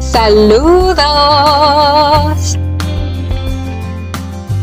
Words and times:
Saludos. 0.00 0.96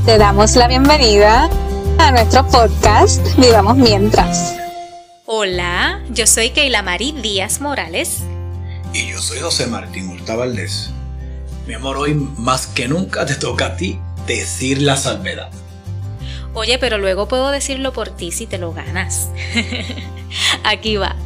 Te 0.06 0.18
damos 0.18 0.56
la 0.56 0.70
bienvenida 0.70 1.50
a 1.98 2.12
nuestro 2.12 2.48
podcast 2.48 3.22
Vivamos 3.38 3.76
Mientras. 3.76 4.56
Hola, 5.26 6.02
yo 6.10 6.26
soy 6.26 6.52
Keila 6.52 6.84
Marí 6.84 7.12
Díaz 7.22 7.60
Morales. 7.60 8.22
Y 8.94 9.12
yo 9.12 9.22
soy 9.22 9.40
José 9.40 9.68
Martín 9.68 10.08
Hurta 10.10 10.38
Valdés. 10.38 10.92
Mi 11.68 11.74
amor, 11.74 11.98
hoy 11.98 12.14
más 12.14 12.68
que 12.68 12.88
nunca 12.88 13.26
te 13.26 13.36
toca 13.36 13.66
a 13.66 13.76
ti 13.76 14.00
decir 14.26 14.82
la 14.82 14.96
salvedad. 14.96 15.52
Oye, 16.54 16.80
pero 16.80 16.98
luego 16.98 17.28
puedo 17.28 17.52
decirlo 17.52 17.92
por 17.92 18.10
ti 18.10 18.32
si 18.32 18.48
te 18.48 18.58
lo 18.58 18.72
ganas. 18.72 19.32
Aquí 20.64 20.96
va. 20.96 21.18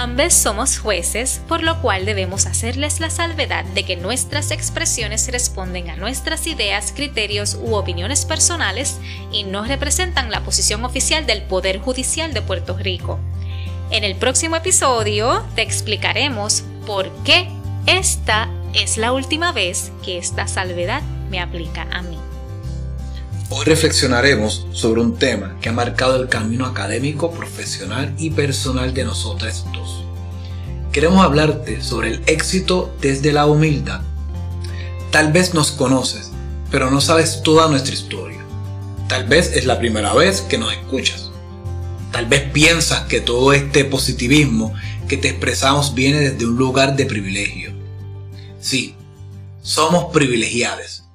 Ambos 0.00 0.32
somos 0.32 0.78
jueces, 0.78 1.40
por 1.48 1.64
lo 1.64 1.82
cual 1.82 2.06
debemos 2.06 2.46
hacerles 2.46 3.00
la 3.00 3.10
salvedad 3.10 3.64
de 3.64 3.82
que 3.82 3.96
nuestras 3.96 4.52
expresiones 4.52 5.26
responden 5.26 5.90
a 5.90 5.96
nuestras 5.96 6.46
ideas, 6.46 6.92
criterios 6.94 7.58
u 7.60 7.74
opiniones 7.74 8.24
personales 8.24 9.00
y 9.32 9.42
no 9.42 9.64
representan 9.64 10.30
la 10.30 10.44
posición 10.44 10.84
oficial 10.84 11.26
del 11.26 11.42
Poder 11.42 11.80
Judicial 11.80 12.32
de 12.32 12.42
Puerto 12.42 12.78
Rico. 12.78 13.18
En 13.90 14.04
el 14.04 14.14
próximo 14.14 14.54
episodio 14.54 15.44
te 15.56 15.62
explicaremos 15.62 16.62
por 16.86 17.10
qué 17.24 17.48
esta 17.86 18.48
es 18.74 18.98
la 18.98 19.10
última 19.10 19.50
vez 19.50 19.90
que 20.04 20.16
esta 20.16 20.46
salvedad 20.46 21.02
me 21.28 21.40
aplica 21.40 21.88
a 21.90 22.02
mí. 22.02 22.18
Hoy 23.50 23.64
reflexionaremos 23.64 24.66
sobre 24.72 25.00
un 25.00 25.16
tema 25.16 25.56
que 25.62 25.70
ha 25.70 25.72
marcado 25.72 26.16
el 26.16 26.28
camino 26.28 26.66
académico, 26.66 27.30
profesional 27.30 28.14
y 28.18 28.28
personal 28.28 28.92
de 28.92 29.06
nosotros 29.06 29.64
dos. 29.72 30.04
Queremos 30.92 31.24
hablarte 31.24 31.82
sobre 31.82 32.10
el 32.10 32.22
éxito 32.26 32.94
desde 33.00 33.32
la 33.32 33.46
humildad. 33.46 34.02
Tal 35.10 35.32
vez 35.32 35.54
nos 35.54 35.70
conoces, 35.70 36.30
pero 36.70 36.90
no 36.90 37.00
sabes 37.00 37.42
toda 37.42 37.68
nuestra 37.68 37.94
historia. 37.94 38.44
Tal 39.08 39.26
vez 39.26 39.52
es 39.54 39.64
la 39.64 39.78
primera 39.78 40.12
vez 40.12 40.42
que 40.42 40.58
nos 40.58 40.70
escuchas. 40.70 41.30
Tal 42.12 42.26
vez 42.26 42.50
piensas 42.52 43.06
que 43.06 43.22
todo 43.22 43.54
este 43.54 43.86
positivismo 43.86 44.74
que 45.08 45.16
te 45.16 45.28
expresamos 45.28 45.94
viene 45.94 46.18
desde 46.18 46.44
un 46.44 46.56
lugar 46.56 46.96
de 46.96 47.06
privilegio. 47.06 47.72
Sí, 48.60 48.94
somos 49.62 50.12
privilegiados 50.12 51.07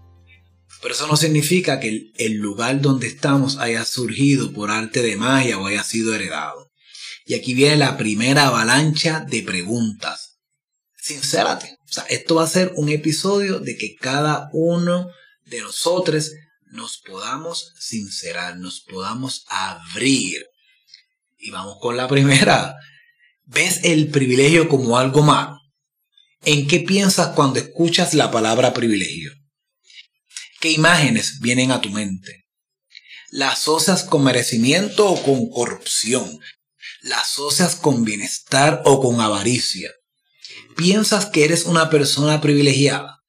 pero 0.84 0.96
eso 0.96 1.08
no 1.08 1.16
significa 1.16 1.80
que 1.80 2.12
el, 2.18 2.34
lugar 2.34 2.82
donde 2.82 3.08
estamos 3.08 3.58
haya 3.58 3.86
surgido 3.86 4.52
por 4.52 4.70
arte 4.70 5.02
de 5.02 5.16
magia 5.16 5.58
o 5.58 5.66
haya 5.66 5.82
sido 5.82 6.14
heredado. 6.14 6.74
Y 7.26 7.36
aquí 7.36 7.54
viene 7.54 7.78
la 7.78 7.96
primera 7.96 8.48
avalancha 8.48 9.22
de 9.22 9.44
preguntas. 9.44 10.40
Sincérate. 10.98 11.78
O 11.90 11.94
sea, 11.94 12.04
esto 12.10 12.36
va 12.36 12.44
a 12.44 12.48
ser 12.48 12.74
un 12.76 12.90
episodio 12.90 13.60
de 13.60 13.78
que 13.78 13.96
cada 13.96 14.50
uno 14.52 15.08
de 15.46 15.62
nosotros 15.62 16.32
nos 16.66 16.98
podamos 16.98 17.72
sincerar, 17.80 18.58
nos 18.58 18.82
podamos 18.82 19.46
abrir. 19.48 20.46
Y 21.38 21.52
vamos 21.52 21.78
con 21.80 21.96
la 21.96 22.10
primera. 22.10 22.76
¿Ves 23.46 23.86
el 23.86 24.10
privilegio 24.10 24.68
como 24.68 24.98
algo 24.98 25.22
malo? 25.22 25.62
¿En 26.44 26.68
qué 26.68 26.82
piensas 26.82 27.30
cuando 27.30 27.60
escuchas 27.60 28.14
la 28.14 28.32
palabra 28.32 28.74
privilegio? 28.74 29.32
¿Qué 30.64 30.72
imágenes 30.72 31.42
vienen 31.42 31.74
a 31.74 31.82
tu 31.82 31.90
mente? 31.90 32.48
¿La 33.32 33.50
asocias 33.50 34.06
con 34.06 34.24
merecimiento 34.24 35.12
o 35.12 35.22
con 35.22 35.50
corrupción? 35.50 36.40
¿La 37.02 37.20
asocias 37.20 37.76
con 37.76 38.06
bienestar 38.06 38.82
o 38.86 39.02
con 39.02 39.20
avaricia? 39.20 39.92
¿Piensas 40.78 41.26
que 41.26 41.44
eres 41.44 41.66
una 41.66 41.90
persona 41.90 42.40
privilegiada? 42.40 43.26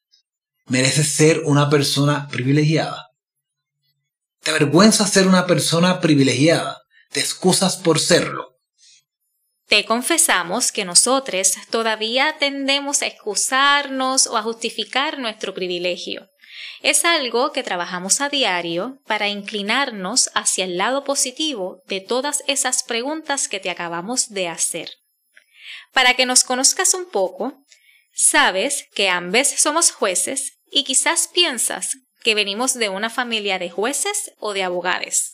¿Mereces 0.67 1.09
ser 1.09 1.41
una 1.41 1.69
persona 1.71 2.29
privilegiada? 2.29 3.09
¿Te 4.39 4.53
avergüenza 4.53 5.05
ser 5.05 5.27
una 5.27 5.45
persona 5.45 6.01
privilegiada? 6.01 6.83
¿Te 7.11 7.19
excusas 7.19 7.77
por 7.77 7.99
serlo? 7.99 8.61
Te 9.67 9.85
confesamos 9.85 10.71
que 10.71 10.85
nosotros 10.85 11.55
todavía 11.69 12.37
tendemos 12.39 13.03
a 13.03 13.09
excusarnos 13.09 14.29
o 14.29 14.37
a 14.37 14.43
justificar 14.43 15.19
nuestro 15.19 15.53
privilegio. 15.53 16.29
Es 16.81 17.05
algo 17.05 17.53
que 17.53 17.63
trabajamos 17.63 18.21
a 18.21 18.29
diario 18.29 18.99
para 19.07 19.29
inclinarnos 19.29 20.31
hacia 20.35 20.65
el 20.65 20.77
lado 20.77 21.05
positivo 21.05 21.83
de 21.87 22.01
todas 22.01 22.43
esas 22.47 22.83
preguntas 22.83 23.49
que 23.49 23.61
te 23.61 23.71
acabamos 23.71 24.31
de 24.31 24.49
hacer. 24.49 24.91
Para 25.93 26.15
que 26.15 26.27
nos 26.27 26.45
conozcas 26.45 26.95
un 26.95 27.09
poco, 27.11 27.65
sabes 28.13 28.87
que 28.95 29.09
ambos 29.09 29.49
somos 29.49 29.93
jueces 29.93 30.59
y 30.71 30.85
quizás 30.85 31.29
piensas 31.29 31.97
que 32.23 32.35
venimos 32.35 32.75
de 32.75 32.89
una 32.89 33.11
familia 33.11 33.59
de 33.59 33.71
jueces 33.71 34.33
o 34.39 34.53
de 34.55 34.63
abogados. 34.63 35.33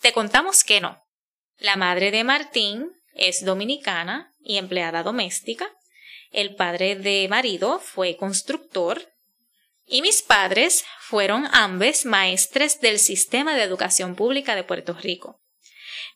Te 0.00 0.12
contamos 0.12 0.64
que 0.64 0.80
no. 0.80 1.02
La 1.58 1.76
madre 1.76 2.10
de 2.10 2.22
Martín 2.22 2.92
es 3.14 3.44
dominicana 3.44 4.30
y 4.40 4.58
empleada 4.58 5.02
doméstica. 5.02 5.70
El 6.30 6.54
padre 6.54 6.96
de 6.96 7.26
marido 7.28 7.80
fue 7.80 8.16
constructor 8.16 9.15
y 9.86 10.02
mis 10.02 10.22
padres 10.22 10.84
fueron 11.00 11.48
ambos 11.52 12.04
maestres 12.04 12.80
del 12.80 12.98
sistema 12.98 13.54
de 13.54 13.62
educación 13.62 14.16
pública 14.16 14.56
de 14.56 14.64
Puerto 14.64 14.94
Rico. 14.94 15.40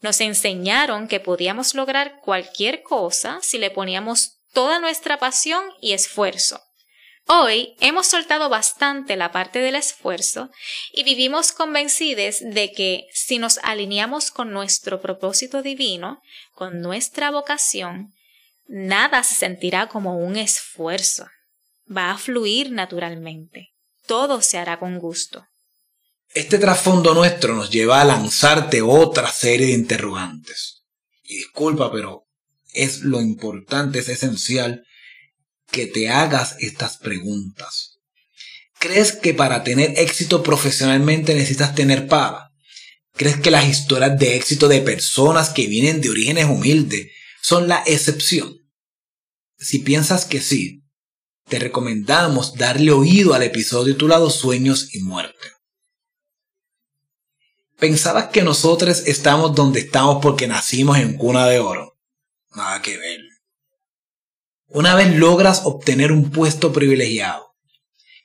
Nos 0.00 0.20
enseñaron 0.20 1.06
que 1.06 1.20
podíamos 1.20 1.74
lograr 1.74 2.20
cualquier 2.20 2.82
cosa 2.82 3.38
si 3.42 3.58
le 3.58 3.70
poníamos 3.70 4.38
toda 4.52 4.80
nuestra 4.80 5.18
pasión 5.18 5.64
y 5.80 5.92
esfuerzo. 5.92 6.60
Hoy 7.26 7.76
hemos 7.80 8.08
soltado 8.08 8.48
bastante 8.48 9.14
la 9.14 9.30
parte 9.30 9.60
del 9.60 9.76
esfuerzo 9.76 10.50
y 10.92 11.04
vivimos 11.04 11.52
convencidos 11.52 12.38
de 12.40 12.72
que 12.72 13.06
si 13.12 13.38
nos 13.38 13.58
alineamos 13.58 14.32
con 14.32 14.52
nuestro 14.52 15.00
propósito 15.00 15.62
divino, 15.62 16.20
con 16.54 16.80
nuestra 16.80 17.30
vocación, 17.30 18.12
nada 18.66 19.22
se 19.22 19.36
sentirá 19.36 19.86
como 19.86 20.16
un 20.16 20.36
esfuerzo 20.36 21.28
va 21.94 22.12
a 22.12 22.18
fluir 22.18 22.70
naturalmente. 22.70 23.74
Todo 24.06 24.42
se 24.42 24.58
hará 24.58 24.78
con 24.78 24.98
gusto. 24.98 25.46
Este 26.32 26.58
trasfondo 26.58 27.14
nuestro 27.14 27.54
nos 27.54 27.70
lleva 27.70 28.00
a 28.00 28.04
lanzarte 28.04 28.82
otra 28.82 29.32
serie 29.32 29.66
de 29.66 29.72
interrogantes. 29.72 30.84
Y 31.24 31.38
disculpa, 31.38 31.90
pero 31.90 32.26
es 32.72 33.00
lo 33.00 33.20
importante, 33.20 33.98
es 33.98 34.08
esencial 34.08 34.84
que 35.70 35.86
te 35.86 36.08
hagas 36.08 36.56
estas 36.60 36.98
preguntas. 36.98 37.98
¿Crees 38.78 39.12
que 39.12 39.34
para 39.34 39.62
tener 39.64 39.98
éxito 39.98 40.42
profesionalmente 40.42 41.34
necesitas 41.34 41.74
tener 41.74 42.06
paga? 42.06 42.50
¿Crees 43.14 43.36
que 43.36 43.50
las 43.50 43.68
historias 43.68 44.18
de 44.18 44.36
éxito 44.36 44.68
de 44.68 44.80
personas 44.80 45.50
que 45.50 45.66
vienen 45.66 46.00
de 46.00 46.10
orígenes 46.10 46.46
humildes 46.46 47.08
son 47.42 47.68
la 47.68 47.82
excepción? 47.86 48.56
Si 49.58 49.80
piensas 49.80 50.24
que 50.24 50.40
sí, 50.40 50.79
te 51.50 51.58
recomendamos 51.58 52.54
darle 52.54 52.92
oído 52.92 53.34
al 53.34 53.42
episodio 53.42 53.92
titulado 53.92 54.30
Sueños 54.30 54.94
y 54.94 55.00
Muerte. 55.00 55.52
¿Pensabas 57.76 58.28
que 58.28 58.42
nosotros 58.42 59.02
estamos 59.06 59.54
donde 59.54 59.80
estamos 59.80 60.22
porque 60.22 60.46
nacimos 60.46 60.98
en 60.98 61.16
cuna 61.16 61.46
de 61.48 61.58
oro? 61.58 61.98
Nada 62.54 62.80
que 62.80 62.96
ver. 62.96 63.20
Una 64.68 64.94
vez 64.94 65.16
logras 65.16 65.62
obtener 65.64 66.12
un 66.12 66.30
puesto 66.30 66.72
privilegiado, 66.72 67.54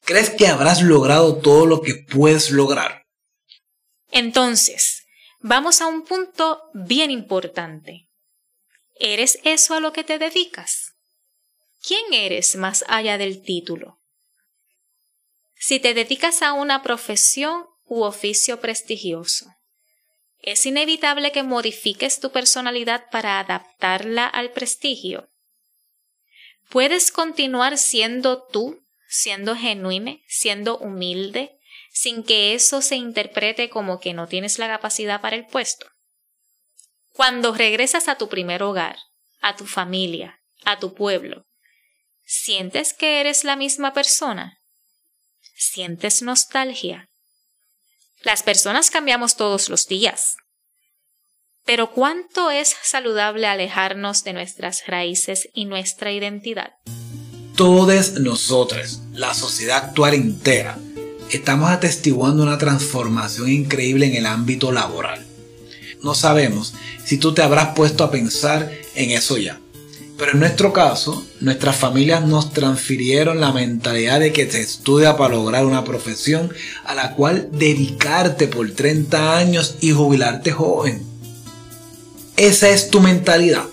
¿crees 0.03 0.30
que 0.30 0.47
habrás 0.47 0.84
logrado 0.84 1.38
todo 1.38 1.66
lo 1.66 1.81
que 1.81 1.96
puedes 1.96 2.52
lograr? 2.52 3.06
Entonces, 4.12 5.08
vamos 5.40 5.81
a 5.81 5.88
un 5.88 6.03
punto 6.03 6.62
bien 6.74 7.09
importante. 7.09 8.08
¿Eres 9.00 9.40
eso 9.44 9.74
a 9.74 9.80
lo 9.80 9.94
que 9.94 10.03
te 10.03 10.19
dedicas? 10.19 10.94
¿Quién 11.85 12.13
eres 12.13 12.55
más 12.55 12.84
allá 12.87 13.17
del 13.17 13.41
título? 13.41 13.99
Si 15.55 15.79
te 15.79 15.93
dedicas 15.93 16.41
a 16.41 16.53
una 16.53 16.82
profesión 16.82 17.66
u 17.85 18.03
oficio 18.03 18.59
prestigioso, 18.59 19.46
es 20.41 20.66
inevitable 20.66 21.32
que 21.32 21.43
modifiques 21.43 22.20
tu 22.20 22.32
personalidad 22.32 23.09
para 23.11 23.40
adaptarla 23.40 24.28
al 24.28 24.52
prestigio. 24.52 25.29
Puedes 26.70 27.11
continuar 27.11 27.78
siendo 27.78 28.43
tú, 28.43 28.84
siendo 29.08 29.55
genuino, 29.55 30.17
siendo 30.28 30.78
humilde, 30.78 31.58
sin 31.91 32.23
que 32.23 32.53
eso 32.53 32.82
se 32.82 32.96
interprete 32.96 33.70
como 33.70 33.99
que 33.99 34.14
no 34.14 34.28
tienes 34.28 34.59
la 34.59 34.67
capacidad 34.67 35.22
para 35.22 35.35
el 35.35 35.46
puesto. 35.46 35.87
Cuando 37.14 37.53
regresas 37.53 38.08
a 38.08 38.17
tu 38.17 38.28
primer 38.28 38.61
hogar, 38.61 38.97
a 39.40 39.55
tu 39.55 39.66
familia, 39.66 40.41
a 40.66 40.79
tu 40.79 40.93
pueblo, 40.93 41.45
¿Sientes 42.25 42.93
que 42.93 43.22
eres 43.22 43.43
la 43.43 43.55
misma 43.55 43.93
persona? 43.93 44.57
¿Sientes 45.55 46.23
nostalgia? 46.23 47.07
Las 48.23 48.41
personas 48.41 48.89
cambiamos 48.89 49.35
todos 49.35 49.69
los 49.69 49.87
días. 49.87 50.35
Pero 51.66 51.91
¿cuánto 51.91 52.49
es 52.49 52.75
saludable 52.81 53.45
alejarnos 53.45 54.23
de 54.23 54.33
nuestras 54.33 54.87
raíces 54.87 55.49
y 55.53 55.66
nuestra 55.66 56.11
identidad? 56.11 56.73
Todas 57.55 58.13
nosotras, 58.13 59.01
la 59.13 59.35
sociedad 59.35 59.85
actual 59.85 60.16
entera, 60.16 60.79
estamos 61.31 61.69
atestiguando 61.69 62.41
una 62.41 62.57
transformación 62.57 63.51
increíble 63.51 64.07
en 64.07 64.16
el 64.16 64.25
ámbito 64.25 64.72
laboral. 64.72 65.25
No 66.01 66.16
sabemos 66.16 66.73
si 67.03 67.17
tú 67.17 67.33
te 67.35 67.43
habrás 67.43 67.75
puesto 67.75 68.03
a 68.03 68.11
pensar 68.11 68.72
en 68.95 69.11
eso 69.11 69.37
ya. 69.37 69.59
Pero 70.17 70.32
en 70.32 70.40
nuestro 70.40 70.72
caso, 70.72 71.26
nuestras 71.41 71.76
familias 71.76 72.23
nos 72.26 72.53
transfirieron 72.53 73.41
la 73.41 73.52
mentalidad 73.52 74.22
de 74.22 74.32
que 74.32 74.50
se 74.50 74.62
estudia 74.62 75.17
para 75.17 75.35
lograr 75.35 75.66
una 75.66 75.84
profesión 75.84 76.53
a 76.85 76.96
la 76.96 77.16
cual 77.16 77.50
dedicarte 77.52 78.47
por 78.47 78.72
30 78.72 79.38
años 79.38 79.76
y 79.82 79.91
jubilarte 79.91 80.52
joven. 80.52 81.03
Esa 82.38 82.70
es 82.70 82.90
tu 82.90 83.02
mentalidad. 83.02 83.66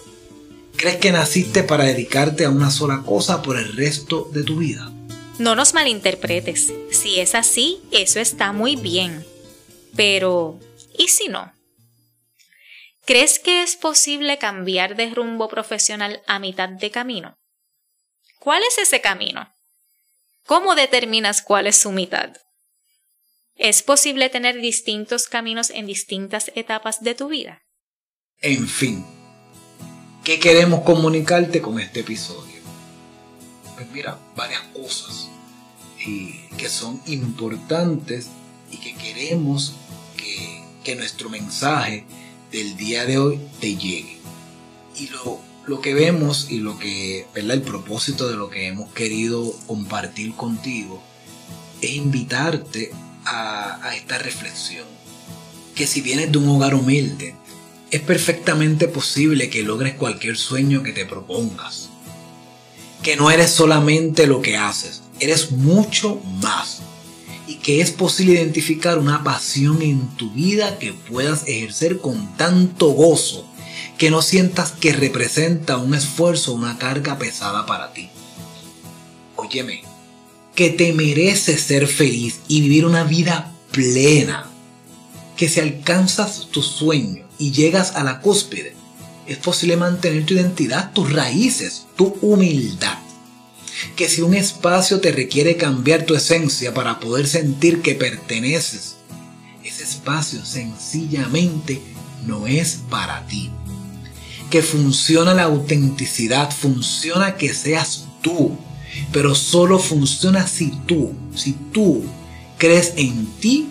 ¿Crees 0.77 0.97
que 0.97 1.13
naciste 1.13 1.63
para 1.63 1.85
dedicarte 1.85 2.45
a 2.45 2.51
una 2.51 2.71
sola 2.71 3.03
cosa 3.07 3.41
por 3.43 3.57
el 3.57 3.77
resto 3.77 4.29
de 4.33 4.43
tu 4.43 4.57
vida? 4.57 4.91
No 5.39 5.55
nos 5.55 5.75
malinterpretes. 5.75 6.73
Si 6.91 7.21
es 7.21 7.37
así, 7.37 7.81
eso 7.93 8.19
está 8.19 8.53
muy 8.53 8.75
bien. 8.75 9.25
Pero, 9.95 10.59
¿y 10.99 11.09
si 11.09 11.29
no? 11.29 11.53
¿Crees 13.05 13.41
que 13.41 13.65
es 13.65 13.75
posible 13.75 14.39
cambiar 14.39 14.95
de 14.95 15.11
rumbo 15.11 15.49
profesional 15.49 16.23
a 16.29 16.39
mitad 16.39 16.69
de 16.69 16.93
camino? 16.93 17.37
¿Cuál 18.39 18.63
es 18.63 18.79
ese 18.79 19.01
camino? 19.01 19.53
¿Cómo 20.47 20.77
determinas 20.77 21.43
cuál 21.43 21.67
es 21.67 21.77
su 21.77 21.91
mitad? 21.91 22.37
¿Es 23.57 23.83
posible 23.83 24.31
tener 24.31 24.61
distintos 24.61 25.27
caminos 25.27 25.71
en 25.71 25.87
distintas 25.87 26.53
etapas 26.55 27.03
de 27.03 27.15
tu 27.17 27.29
vida? 27.29 27.63
En 28.41 28.69
fin, 28.69 29.05
¿qué 30.25 30.39
queremos 30.39 30.83
comunicarte 30.83 31.61
con 31.61 31.81
este 31.81 32.01
episodio? 32.01 32.61
Pues 33.75 33.89
mira, 33.91 34.17
varias 34.37 34.63
cosas 34.73 35.29
que 35.99 36.69
son 36.69 37.01
importantes 37.07 38.29
y 38.71 38.79
que 38.79 38.95
queremos 38.95 39.75
que, 40.17 40.63
que 40.85 40.97
nuestro 40.97 41.29
mensaje 41.31 42.05
del 42.53 42.77
día 42.77 43.07
de 43.07 43.19
hoy 43.19 43.41
te 43.61 43.77
llegue. 43.77 44.19
Y 44.97 45.09
lo, 45.09 45.41
lo 45.67 45.81
que 45.81 45.95
vemos 45.95 46.49
y 46.51 46.59
lo 46.59 46.79
que, 46.79 47.27
¿verdad? 47.35 47.57
El 47.57 47.63
propósito 47.63 48.29
de 48.29 48.37
lo 48.37 48.51
que 48.51 48.69
hemos 48.69 48.93
querido 48.93 49.53
compartir 49.67 50.35
contigo 50.35 51.03
es 51.81 51.93
invitarte 51.93 52.93
a, 53.25 53.85
a 53.85 53.97
esta 53.97 54.19
reflexión. 54.19 54.87
Que 55.75 55.87
si 55.87 56.03
vienes 56.03 56.31
de 56.31 56.39
un 56.39 56.49
hogar 56.51 56.75
humilde, 56.75 57.35
es 57.91 58.03
perfectamente 58.03 58.87
posible 58.87 59.49
que 59.49 59.63
logres 59.63 59.95
cualquier 59.95 60.37
sueño 60.37 60.83
que 60.83 60.93
te 60.93 61.07
propongas. 61.07 61.89
Que 63.03 63.17
no 63.17 63.31
eres 63.31 63.51
solamente 63.51 64.27
lo 64.27 64.43
que 64.43 64.57
haces, 64.57 65.03
eres 65.19 65.51
mucho 65.51 66.21
más 66.41 66.83
que 67.57 67.81
es 67.81 67.91
posible 67.91 68.35
identificar 68.35 68.99
una 68.99 69.25
pasión 69.25 69.83
en 69.83 70.09
tu 70.17 70.31
vida 70.31 70.79
que 70.79 70.93
puedas 70.93 71.47
ejercer 71.47 71.99
con 71.99 72.37
tanto 72.37 72.89
gozo 72.89 73.49
que 73.99 74.11
no 74.11 74.23
sientas 74.23 74.73
que 74.73 74.93
representa 74.93 75.77
un 75.77 75.95
esfuerzo 75.95 76.55
una 76.55 76.79
carga 76.79 77.19
pesada 77.19 77.67
para 77.67 77.93
ti. 77.93 78.11
Óyeme, 79.37 79.83
que 80.55 80.71
te 80.71 80.93
mereces 80.93 81.61
ser 81.61 81.87
feliz 81.87 82.41
y 82.49 82.61
vivir 82.61 82.87
una 82.87 83.05
vida 83.05 83.53
plena. 83.71 84.49
Que 85.37 85.49
si 85.49 85.61
alcanzas 85.61 86.49
tu 86.51 86.63
sueño 86.63 87.25
y 87.39 87.53
llegas 87.53 87.97
a 87.97 88.05
la 88.05 88.21
cúspide, 88.21 88.75
es 89.27 89.39
posible 89.39 89.77
mantener 89.77 90.27
tu 90.27 90.35
identidad, 90.35 90.93
tus 90.93 91.13
raíces, 91.13 91.87
tu 91.97 92.17
humildad 92.21 93.02
que 93.97 94.09
si 94.09 94.23
un 94.23 94.35
espacio 94.35 95.01
te 95.01 95.13
requiere 95.13 95.57
cambiar 95.57 96.05
tu 96.05 96.15
esencia 96.15 96.75
para 96.75 97.01
poder 97.01 97.27
sentir 97.27 97.83
que 97.83 97.95
perteneces, 97.95 98.97
ese 99.65 99.85
espacio 99.85 100.45
sencillamente 100.45 101.81
no 102.27 102.47
es 102.47 102.81
para 102.89 103.27
ti. 103.27 103.51
Que 104.51 104.63
funciona 104.63 105.35
la 105.35 105.45
autenticidad, 105.45 106.51
funciona 106.51 107.37
que 107.37 107.55
seas 107.55 108.07
tú, 108.23 108.57
pero 109.13 109.35
solo 109.35 109.79
funciona 109.79 110.47
si 110.47 110.73
tú, 110.87 111.13
si 111.35 111.53
tú 111.73 112.05
crees 112.59 112.93
en 112.97 113.27
ti 113.41 113.69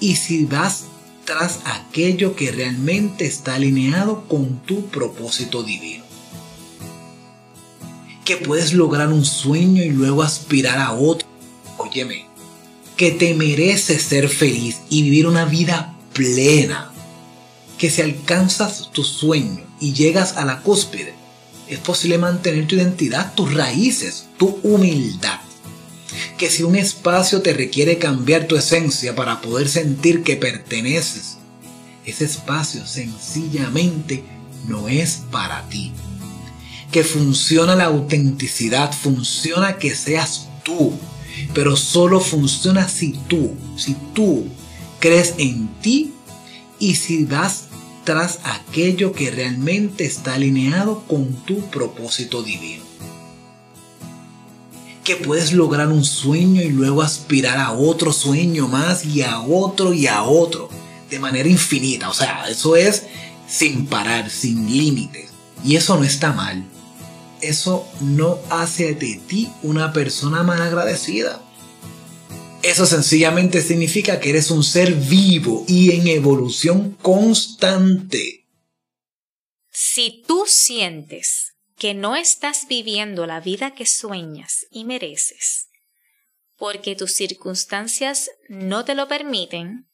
y 0.00 0.16
si 0.16 0.44
vas 0.44 0.84
tras 1.24 1.60
aquello 1.64 2.36
que 2.36 2.52
realmente 2.52 3.26
está 3.26 3.54
alineado 3.54 4.28
con 4.28 4.60
tu 4.60 4.86
propósito 4.86 5.62
divino 5.62 6.03
que 8.24 8.36
puedes 8.38 8.72
lograr 8.72 9.08
un 9.12 9.24
sueño 9.24 9.82
y 9.82 9.90
luego 9.90 10.22
aspirar 10.22 10.78
a 10.78 10.92
otro. 10.92 11.28
Óyeme, 11.76 12.26
que 12.96 13.10
te 13.10 13.34
mereces 13.34 14.02
ser 14.02 14.28
feliz 14.28 14.80
y 14.88 15.02
vivir 15.02 15.26
una 15.26 15.44
vida 15.44 15.94
plena. 16.12 16.90
Que 17.78 17.90
si 17.90 18.00
alcanzas 18.02 18.90
tu 18.92 19.04
sueño 19.04 19.62
y 19.80 19.92
llegas 19.92 20.36
a 20.36 20.44
la 20.44 20.62
cúspide, 20.62 21.14
es 21.68 21.78
posible 21.80 22.18
mantener 22.18 22.66
tu 22.66 22.76
identidad, 22.76 23.34
tus 23.34 23.52
raíces, 23.52 24.26
tu 24.38 24.58
humildad. 24.62 25.40
Que 26.38 26.48
si 26.48 26.62
un 26.62 26.76
espacio 26.76 27.42
te 27.42 27.52
requiere 27.52 27.98
cambiar 27.98 28.46
tu 28.46 28.56
esencia 28.56 29.14
para 29.14 29.40
poder 29.40 29.68
sentir 29.68 30.22
que 30.22 30.36
perteneces, 30.36 31.38
ese 32.06 32.24
espacio 32.24 32.86
sencillamente 32.86 34.24
no 34.68 34.88
es 34.88 35.22
para 35.30 35.68
ti 35.68 35.92
que 36.94 37.02
funciona 37.02 37.74
la 37.74 37.86
autenticidad, 37.86 38.92
funciona 38.92 39.78
que 39.78 39.96
seas 39.96 40.46
tú, 40.62 40.92
pero 41.52 41.74
solo 41.74 42.20
funciona 42.20 42.88
si 42.88 43.14
tú, 43.26 43.56
si 43.76 43.96
tú 44.14 44.44
crees 45.00 45.34
en 45.38 45.66
ti 45.82 46.12
y 46.78 46.94
si 46.94 47.24
vas 47.24 47.64
tras 48.04 48.38
aquello 48.44 49.12
que 49.12 49.32
realmente 49.32 50.04
está 50.04 50.34
alineado 50.34 51.02
con 51.08 51.32
tu 51.44 51.68
propósito 51.68 52.44
divino. 52.44 52.84
Que 55.02 55.16
puedes 55.16 55.52
lograr 55.52 55.88
un 55.88 56.04
sueño 56.04 56.62
y 56.62 56.68
luego 56.68 57.02
aspirar 57.02 57.58
a 57.58 57.72
otro 57.72 58.12
sueño 58.12 58.68
más 58.68 59.04
y 59.04 59.22
a 59.22 59.40
otro 59.40 59.92
y 59.94 60.06
a 60.06 60.22
otro 60.22 60.70
de 61.10 61.18
manera 61.18 61.48
infinita. 61.48 62.08
O 62.08 62.14
sea, 62.14 62.44
eso 62.48 62.76
es 62.76 63.02
sin 63.48 63.86
parar, 63.86 64.30
sin 64.30 64.70
límites. 64.70 65.30
Y 65.64 65.74
eso 65.74 65.96
no 65.96 66.04
está 66.04 66.32
mal 66.32 66.64
eso 67.48 67.88
no 68.00 68.38
hace 68.50 68.94
de 68.94 69.20
ti 69.26 69.52
una 69.62 69.92
persona 69.92 70.42
malagradecida. 70.42 71.42
Eso 72.62 72.86
sencillamente 72.86 73.60
significa 73.60 74.20
que 74.20 74.30
eres 74.30 74.50
un 74.50 74.64
ser 74.64 74.94
vivo 74.94 75.64
y 75.68 75.92
en 75.92 76.08
evolución 76.08 76.92
constante. 77.02 78.46
Si 79.70 80.22
tú 80.26 80.44
sientes 80.46 81.52
que 81.76 81.92
no 81.92 82.16
estás 82.16 82.66
viviendo 82.68 83.26
la 83.26 83.40
vida 83.40 83.74
que 83.74 83.84
sueñas 83.84 84.66
y 84.70 84.84
mereces, 84.84 85.68
porque 86.56 86.96
tus 86.96 87.12
circunstancias 87.12 88.30
no 88.48 88.84
te 88.84 88.94
lo 88.94 89.08
permiten, 89.08 89.90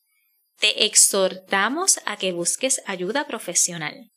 te 0.61 0.85
exhortamos 0.85 1.99
a 2.05 2.19
que 2.19 2.33
busques 2.33 2.83
ayuda 2.87 3.27
profesional. 3.27 4.13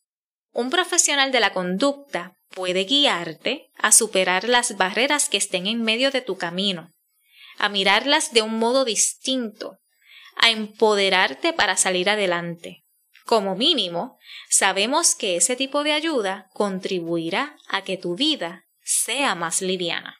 Un 0.54 0.70
profesional 0.70 1.32
de 1.32 1.40
la 1.40 1.52
conducta 1.52 2.34
puede 2.50 2.84
guiarte 2.86 3.72
a 3.76 3.92
superar 3.92 4.48
las 4.48 4.78
barreras 4.78 5.28
que 5.28 5.38
estén 5.38 5.66
en 5.66 5.82
medio 5.82 6.12
de 6.12 6.22
tu 6.22 6.38
camino, 6.38 6.92
a 7.58 7.70
mirarlas 7.70 8.34
de 8.34 8.44
un 8.44 8.60
modo 8.60 8.86
distinto, 8.86 9.80
a 10.38 10.52
empoderarte 10.52 11.54
para 11.54 11.76
salir 11.76 12.08
adelante. 12.10 12.84
Como 13.26 13.56
mínimo, 13.56 14.20
sabemos 14.50 15.16
que 15.16 15.38
ese 15.38 15.56
tipo 15.56 15.84
de 15.84 15.94
ayuda 15.94 16.48
contribuirá 16.54 17.56
a 17.68 17.84
que 17.84 17.98
tu 17.98 18.16
vida 18.16 18.66
sea 18.84 19.34
más 19.34 19.62
liviana. 19.62 20.18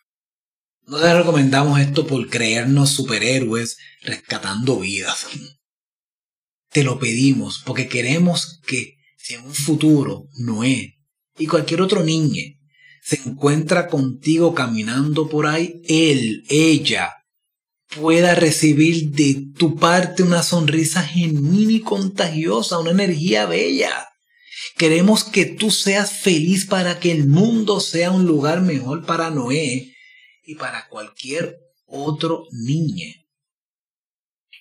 No 0.86 1.00
te 1.00 1.14
recomendamos 1.14 1.80
esto 1.80 2.08
por 2.08 2.28
creernos 2.30 2.90
superhéroes 2.90 3.78
rescatando 4.02 4.80
vidas. 4.80 5.28
Te 6.70 6.84
lo 6.84 6.98
pedimos 6.98 7.62
porque 7.64 7.88
queremos 7.88 8.60
que 8.66 8.98
si 9.24 9.36
en 9.36 9.46
un 9.46 9.56
futuro 9.56 10.28
Noé 10.38 11.00
y 11.38 11.48
cualquier 11.48 11.82
otro 11.82 12.04
niño 12.04 12.44
se 13.02 13.22
encuentra 13.26 13.88
contigo 13.88 14.54
caminando 14.54 15.30
por 15.30 15.48
ahí, 15.48 15.82
él, 15.88 16.44
ella, 16.50 17.12
pueda 17.96 18.36
recibir 18.36 19.12
de 19.12 19.46
tu 19.58 19.76
parte 19.76 20.24
una 20.24 20.44
sonrisa 20.44 21.04
genuina 21.04 21.72
y 21.72 21.80
contagiosa, 21.80 22.80
una 22.80 22.92
energía 22.92 23.46
bella. 23.46 24.10
Queremos 24.78 25.24
que 25.24 25.46
tú 25.46 25.72
seas 25.72 26.12
feliz 26.12 26.66
para 26.66 27.00
que 27.00 27.12
el 27.12 27.28
mundo 27.28 27.80
sea 27.80 28.12
un 28.12 28.26
lugar 28.26 28.62
mejor 28.62 29.06
para 29.06 29.30
Noé 29.30 29.94
y 30.46 30.56
para 30.56 30.88
cualquier 30.90 31.60
otro 31.86 32.46
niño. 32.52 33.23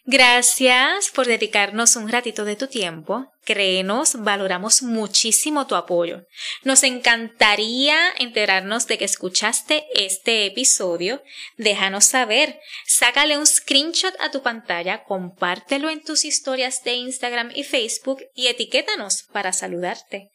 Gracias 0.04 1.10
por 1.10 1.28
dedicarnos 1.28 1.94
un 1.94 2.08
ratito 2.08 2.44
de 2.44 2.56
tu 2.56 2.66
tiempo. 2.66 3.32
Créenos, 3.44 4.24
valoramos 4.24 4.82
muchísimo 4.82 5.68
tu 5.68 5.76
apoyo. 5.76 6.26
Nos 6.64 6.82
encantaría 6.82 7.96
enterarnos 8.18 8.88
de 8.88 8.98
que 8.98 9.04
escuchaste 9.04 9.84
este 9.94 10.46
episodio. 10.46 11.22
Déjanos 11.56 12.04
saber. 12.04 12.58
Sácale 12.84 13.38
un 13.38 13.46
screenshot 13.46 14.14
a 14.18 14.32
tu 14.32 14.42
pantalla, 14.42 15.04
compártelo 15.04 15.88
en 15.88 16.02
tus 16.02 16.24
historias 16.24 16.82
de 16.82 16.94
Instagram 16.94 17.52
y 17.54 17.62
Facebook 17.62 18.24
y 18.34 18.48
etiquétanos 18.48 19.22
para 19.32 19.52
saludarte. 19.52 20.32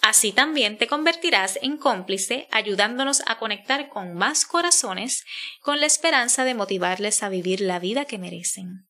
Así 0.00 0.32
también 0.32 0.78
te 0.78 0.86
convertirás 0.86 1.58
en 1.60 1.76
cómplice 1.76 2.48
ayudándonos 2.50 3.22
a 3.26 3.38
conectar 3.38 3.90
con 3.90 4.14
más 4.14 4.46
corazones 4.46 5.24
con 5.60 5.80
la 5.80 5.86
esperanza 5.86 6.44
de 6.44 6.54
motivarles 6.54 7.22
a 7.22 7.28
vivir 7.28 7.60
la 7.60 7.78
vida 7.78 8.06
que 8.06 8.16
merecen. 8.16 8.86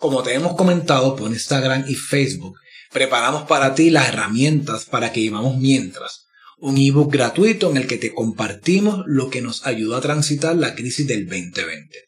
Como 0.00 0.22
te 0.22 0.32
hemos 0.32 0.56
comentado 0.56 1.14
por 1.14 1.30
Instagram 1.30 1.84
y 1.86 1.94
Facebook, 1.94 2.58
preparamos 2.90 3.42
para 3.42 3.74
ti 3.74 3.90
las 3.90 4.08
herramientas 4.08 4.86
para 4.86 5.12
que 5.12 5.20
vivamos 5.20 5.58
mientras. 5.58 6.24
Un 6.56 6.78
ebook 6.78 7.12
gratuito 7.12 7.70
en 7.70 7.76
el 7.76 7.86
que 7.86 7.98
te 7.98 8.14
compartimos 8.14 9.04
lo 9.06 9.28
que 9.28 9.42
nos 9.42 9.66
ayudó 9.66 9.96
a 9.96 10.00
transitar 10.00 10.56
la 10.56 10.74
crisis 10.74 11.06
del 11.06 11.28
2020. 11.28 11.98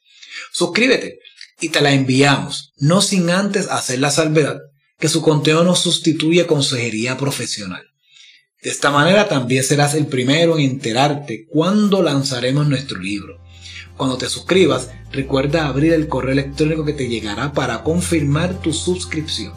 Suscríbete 0.52 1.18
y 1.60 1.68
te 1.68 1.82
la 1.82 1.92
enviamos, 1.92 2.72
no 2.78 3.02
sin 3.02 3.28
antes 3.28 3.68
hacer 3.68 3.98
la 3.98 4.10
salvedad 4.10 4.58
que 4.98 5.10
su 5.10 5.20
contenido 5.20 5.62
no 5.62 5.76
sustituye 5.76 6.46
consejería 6.46 7.18
profesional. 7.18 7.84
De 8.62 8.70
esta 8.70 8.90
manera 8.90 9.28
también 9.28 9.64
serás 9.64 9.94
el 9.94 10.06
primero 10.06 10.58
en 10.58 10.64
enterarte 10.64 11.44
cuando 11.46 12.02
lanzaremos 12.02 12.66
nuestro 12.66 12.98
libro. 12.98 13.38
Cuando 13.96 14.16
te 14.18 14.28
suscribas, 14.28 14.90
recuerda 15.10 15.66
abrir 15.66 15.92
el 15.92 16.08
correo 16.08 16.32
electrónico 16.32 16.84
que 16.84 16.92
te 16.92 17.08
llegará 17.08 17.52
para 17.52 17.82
confirmar 17.82 18.54
tu 18.60 18.72
suscripción. 18.72 19.52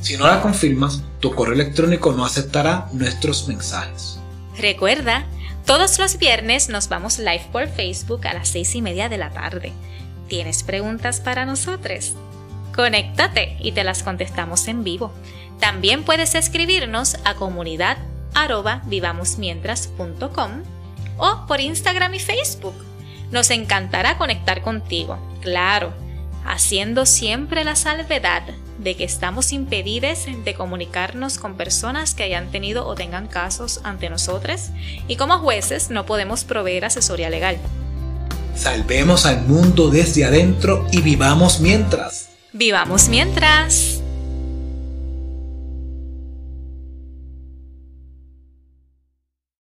Si 0.00 0.16
no 0.16 0.26
la 0.26 0.40
confirmas, 0.40 1.02
tu 1.20 1.34
correo 1.34 1.54
electrónico 1.54 2.12
no 2.12 2.24
aceptará 2.24 2.88
nuestros 2.92 3.46
mensajes. 3.48 4.18
Recuerda, 4.58 5.26
todos 5.66 5.98
los 5.98 6.18
viernes 6.18 6.68
nos 6.68 6.88
vamos 6.88 7.18
live 7.18 7.46
por 7.52 7.68
Facebook 7.68 8.26
a 8.26 8.34
las 8.34 8.48
seis 8.48 8.74
y 8.74 8.82
media 8.82 9.08
de 9.08 9.18
la 9.18 9.30
tarde. 9.30 9.72
¿Tienes 10.28 10.62
preguntas 10.62 11.20
para 11.20 11.44
nosotros? 11.44 12.14
Conéctate 12.74 13.56
y 13.60 13.72
te 13.72 13.84
las 13.84 14.02
contestamos 14.02 14.68
en 14.68 14.84
vivo. 14.84 15.12
También 15.58 16.04
puedes 16.04 16.34
escribirnos 16.34 17.16
a 17.24 17.34
comunidad 17.34 17.98
vivamosmientras.com 18.86 20.50
o 21.18 21.46
por 21.46 21.60
Instagram 21.60 22.14
y 22.14 22.20
Facebook. 22.20 22.89
Nos 23.30 23.50
encantará 23.50 24.18
conectar 24.18 24.62
contigo, 24.62 25.18
claro, 25.40 25.92
haciendo 26.44 27.06
siempre 27.06 27.64
la 27.64 27.76
salvedad 27.76 28.42
de 28.78 28.96
que 28.96 29.04
estamos 29.04 29.52
impedidos 29.52 30.26
de 30.44 30.54
comunicarnos 30.54 31.38
con 31.38 31.56
personas 31.56 32.14
que 32.14 32.22
hayan 32.22 32.50
tenido 32.50 32.86
o 32.86 32.94
tengan 32.94 33.26
casos 33.26 33.80
ante 33.84 34.08
nosotros 34.08 34.70
y 35.06 35.16
como 35.16 35.38
jueces 35.38 35.90
no 35.90 36.06
podemos 36.06 36.44
proveer 36.44 36.86
asesoría 36.86 37.30
legal. 37.30 37.58
Salvemos 38.56 39.26
al 39.26 39.42
mundo 39.42 39.90
desde 39.90 40.24
adentro 40.24 40.86
y 40.90 41.02
vivamos 41.02 41.60
mientras. 41.60 42.30
Vivamos 42.52 43.08
mientras. 43.08 43.99